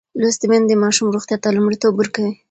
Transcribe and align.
لوستې 0.19 0.45
میندې 0.49 0.75
د 0.77 0.81
ماشوم 0.83 1.07
روغتیا 1.15 1.37
ته 1.43 1.49
لومړیتوب 1.55 1.93
ورکوي. 1.97 2.33